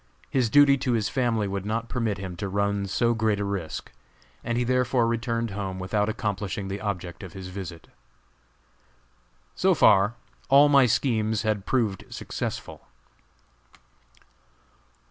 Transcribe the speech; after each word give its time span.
His 0.31 0.49
duty 0.49 0.79
to 0.79 0.93
his 0.93 1.09
family 1.09 1.47
would 1.47 1.63
not 1.63 1.87
permit 1.87 2.17
him 2.17 2.35
to 2.37 2.49
run 2.49 2.87
so 2.87 3.13
great 3.13 3.39
a 3.39 3.45
risk, 3.45 3.91
and 4.43 4.57
he 4.57 4.63
therefore 4.63 5.05
returned 5.05 5.51
home 5.51 5.77
without 5.77 6.09
accomplishing 6.09 6.69
the 6.69 6.81
object 6.81 7.21
of 7.21 7.33
his 7.33 7.49
visit. 7.49 7.87
So 9.53 9.75
far, 9.75 10.15
all 10.49 10.69
my 10.69 10.87
schemes 10.87 11.43
had 11.43 11.67
proved 11.67 12.05
successful. 12.09 12.87